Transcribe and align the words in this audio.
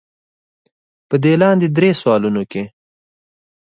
پۀ 1.07 1.15
دې 1.23 1.33
لاندې 1.41 1.67
درې 1.77 1.89
سوالونو 1.99 2.41
کښې 2.51 2.63